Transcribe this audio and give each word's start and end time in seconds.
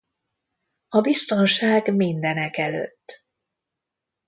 A 0.89 1.01
biztonság 1.01 1.91
mindenekelőtt! 1.95 3.27